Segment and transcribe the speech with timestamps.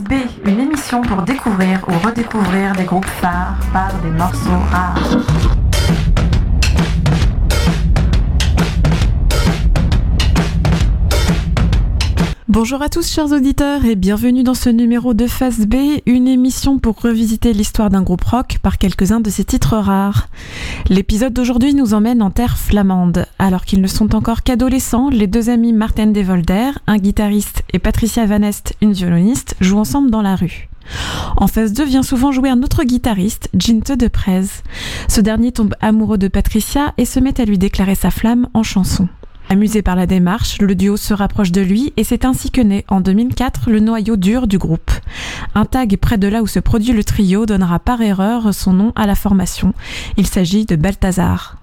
[0.00, 0.12] B,
[0.44, 5.67] une émission pour découvrir ou redécouvrir des groupes phares par des morceaux rares.
[12.48, 15.74] Bonjour à tous chers auditeurs et bienvenue dans ce numéro de Face B,
[16.06, 20.28] une émission pour revisiter l'histoire d'un groupe rock par quelques-uns de ses titres rares.
[20.88, 23.26] L'épisode d'aujourd'hui nous emmène en terre flamande.
[23.38, 28.24] Alors qu'ils ne sont encore qu'adolescents, les deux amis Martin Devolder, un guitariste, et Patricia
[28.24, 30.70] Vanest, une violoniste, jouent ensemble dans la rue.
[31.36, 34.46] En phase 2 vient souvent jouer un autre guitariste, Ginte de Prez.
[35.06, 38.62] Ce dernier tombe amoureux de Patricia et se met à lui déclarer sa flamme en
[38.62, 39.06] chanson.
[39.50, 42.84] Amusé par la démarche, le duo se rapproche de lui et c'est ainsi que naît
[42.88, 44.90] en 2004 le noyau dur du groupe.
[45.54, 48.92] Un tag près de là où se produit le trio donnera par erreur son nom
[48.94, 49.72] à la formation.
[50.18, 51.56] Il s'agit de Balthazar.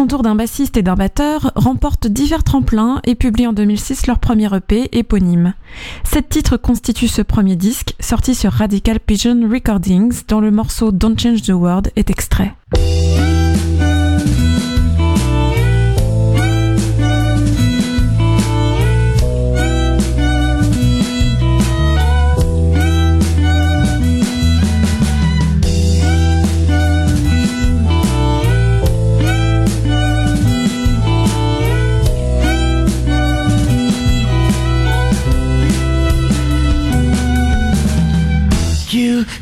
[0.00, 4.48] S'entourent d'un bassiste et d'un batteur, remportent divers tremplins et publient en 2006 leur premier
[4.56, 5.52] EP éponyme.
[6.04, 11.18] Sept titres constituent ce premier disque, sorti sur Radical Pigeon Recordings, dont le morceau Don't
[11.18, 12.54] Change the World est extrait.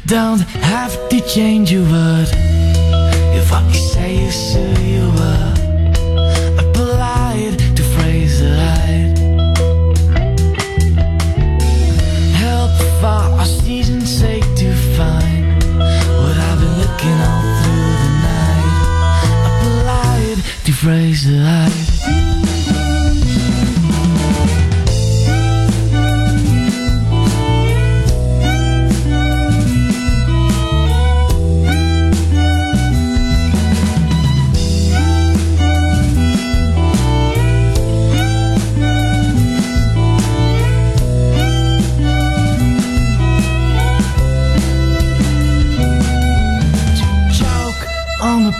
[0.09, 2.29] Don't have to change your word.
[3.37, 5.55] If what you say is who you were,
[6.59, 9.19] a polite to phrase the right.
[12.37, 12.71] Help
[13.01, 13.07] for
[13.39, 15.63] our season's sake to find
[16.17, 18.77] what I've been looking all through the night.
[19.45, 22.38] A polite to phrase the right.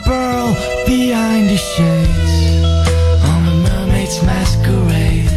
[0.05, 0.55] Pearl
[0.87, 2.35] behind the shades.
[3.31, 5.31] On the mermaid's masquerade.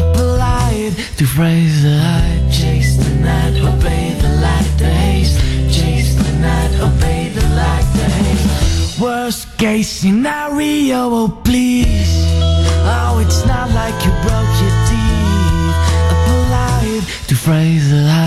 [0.00, 5.34] A polite to phrase the light chase the night obey the light the haze.
[5.76, 9.00] Chase the night obey the light the haze.
[9.00, 12.12] Worst case scenario oh please.
[12.96, 15.78] Oh it's not like you broke your teeth.
[16.12, 18.17] A polite to phrase the light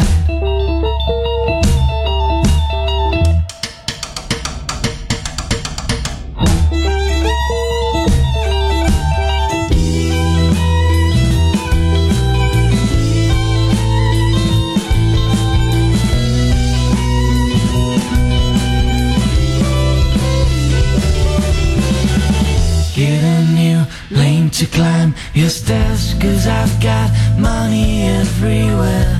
[24.71, 29.19] climb your stairs Cause I've got money everywhere.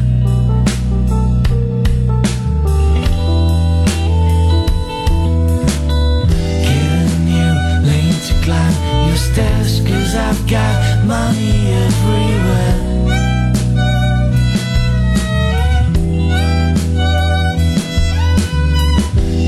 [6.64, 6.84] A
[7.30, 7.54] new
[7.88, 8.76] lane to climb
[9.08, 11.54] your stairs Cause I've got money
[11.86, 12.78] everywhere.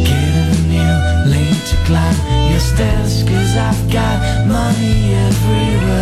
[0.06, 0.96] A new
[1.32, 2.18] lane to climb
[2.52, 5.93] your stairs Cause I've got money everywhere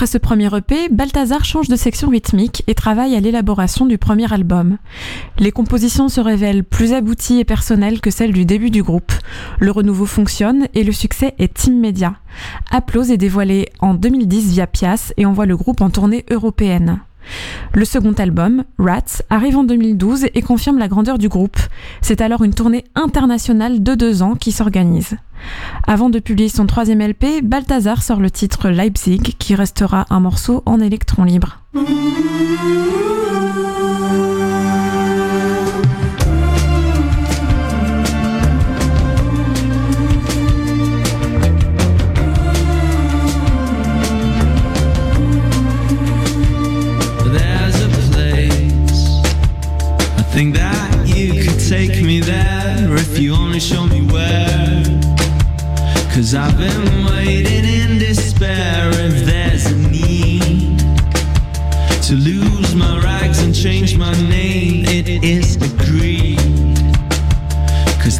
[0.00, 4.32] Après ce premier EP, Balthazar change de section rythmique et travaille à l'élaboration du premier
[4.32, 4.78] album.
[5.38, 9.12] Les compositions se révèlent plus abouties et personnelles que celles du début du groupe.
[9.58, 12.14] Le renouveau fonctionne et le succès est immédiat.
[12.70, 17.00] Applause est dévoilé en 2010 via Pias et envoie le groupe en tournée européenne.
[17.72, 21.58] Le second album, Rats, arrive en 2012 et confirme la grandeur du groupe.
[22.00, 25.16] C'est alors une tournée internationale de deux ans qui s'organise.
[25.86, 30.62] Avant de publier son troisième LP, Balthazar sort le titre Leipzig qui restera un morceau
[30.66, 31.60] en électron libre.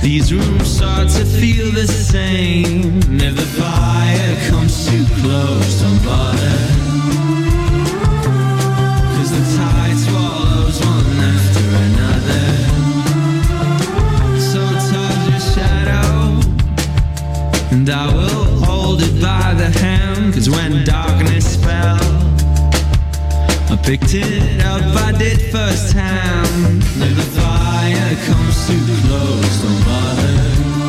[0.03, 2.99] These rooms start to feel the same.
[3.21, 6.59] If the fire comes too close, don't bother.
[9.15, 12.47] Cause the tide swallows one after another.
[14.51, 14.61] So
[14.91, 16.41] touch your shadow,
[17.71, 20.35] and I will hold it by the hand.
[20.35, 22.01] Cause when darkness fell,
[23.71, 26.83] I picked it up, I did firsthand.
[27.03, 27.41] If the
[28.27, 30.80] comes too close, don't bother.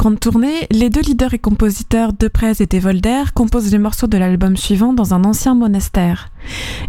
[0.00, 4.56] Grande tournée, les deux leaders et compositeurs Deprez et Devolder composent les morceaux de l'album
[4.56, 6.30] suivant dans un ancien monastère.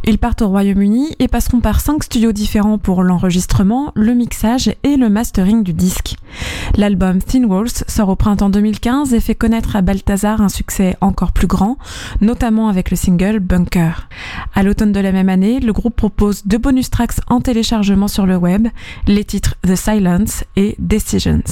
[0.05, 4.95] Ils partent au Royaume-Uni et passeront par cinq studios différents pour l'enregistrement, le mixage et
[4.95, 6.15] le mastering du disque.
[6.77, 11.33] L'album Thin Walls sort au printemps 2015 et fait connaître à Balthazar un succès encore
[11.33, 11.77] plus grand,
[12.21, 14.07] notamment avec le single Bunker.
[14.55, 18.25] À l'automne de la même année, le groupe propose deux bonus tracks en téléchargement sur
[18.25, 18.69] le web,
[19.05, 21.43] les titres The Silence et Decisions.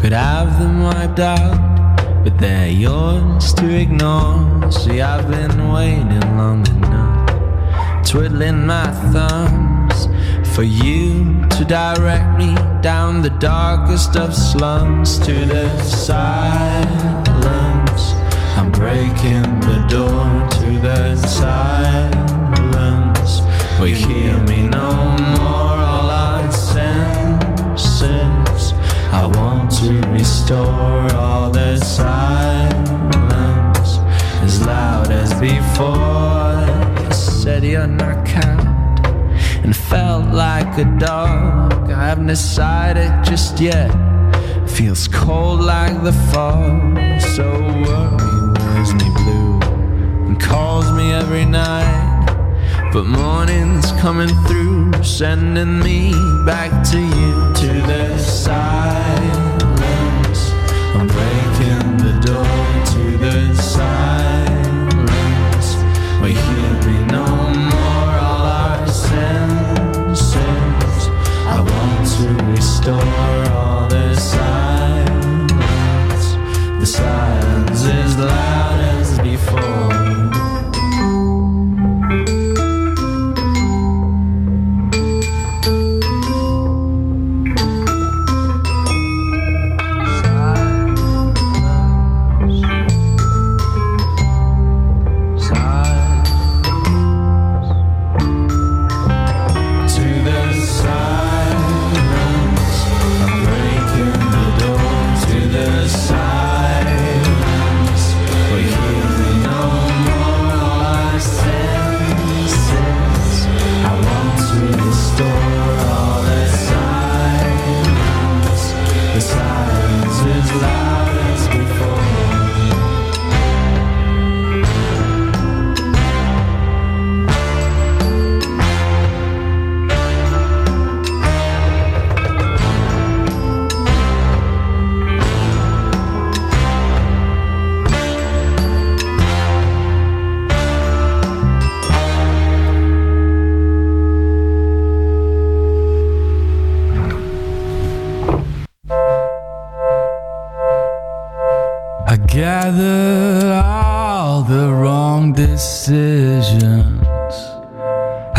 [0.00, 1.58] Could have them wiped out,
[2.22, 4.70] but they're yours to ignore.
[4.70, 10.08] See, I've been waiting long enough, twiddling my thumbs
[10.54, 16.84] for you to direct me down the darkest of slums to the silence.
[18.56, 22.16] I'm breaking the door to the silence.
[23.80, 24.90] We hear me no
[25.36, 25.45] more,
[35.76, 37.12] before.
[37.12, 38.98] Said you're not kind
[39.62, 41.90] and felt like a dog.
[41.90, 43.90] I haven't decided just yet.
[44.66, 46.70] Feels cold like the fall.
[47.34, 47.44] So
[47.84, 49.60] worry wears me blue
[50.26, 52.04] and calls me every night.
[52.92, 56.12] But morning's coming through, sending me
[56.46, 59.36] back to you to the silence.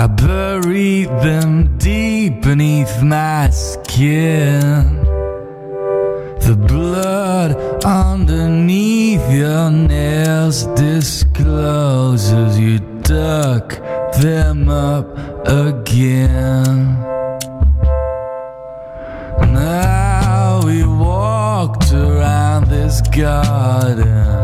[0.03, 5.05] I buried them deep beneath my skin.
[6.47, 7.51] The blood
[7.83, 13.67] underneath your nails discloses you duck
[14.21, 15.07] them up
[15.47, 16.95] again.
[19.53, 24.36] Now we walked around this garden,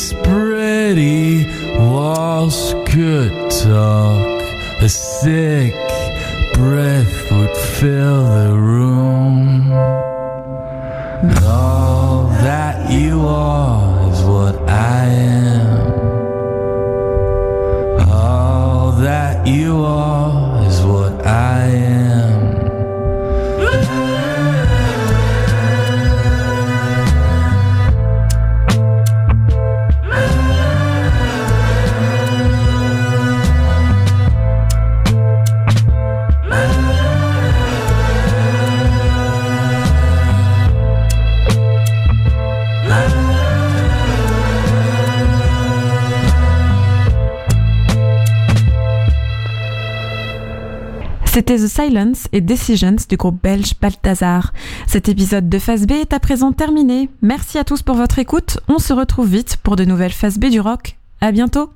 [0.00, 1.44] these pretty
[1.76, 4.40] walls could talk,
[4.80, 5.74] a sick
[6.54, 8.79] breath would fill the room.
[51.32, 54.52] C'était The Silence et Decisions du groupe belge Balthazar.
[54.88, 57.08] Cet épisode de Phase B est à présent terminé.
[57.22, 58.58] Merci à tous pour votre écoute.
[58.66, 60.96] On se retrouve vite pour de nouvelles Phase B du rock.
[61.20, 61.72] À bientôt.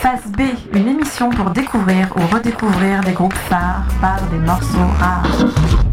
[0.00, 0.40] Phase B,
[0.74, 5.85] une émission pour découvrir ou redécouvrir des groupes phares par des morceaux rares.